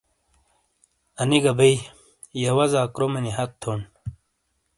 [1.21, 1.75] انی گہ بیئی،
[2.41, 3.79] یہ وزا کرومینی ہت تھون۔